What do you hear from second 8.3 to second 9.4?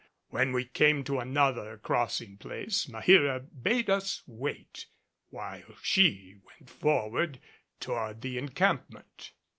encampment.